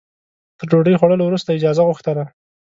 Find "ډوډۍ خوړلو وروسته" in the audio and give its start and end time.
0.71-1.55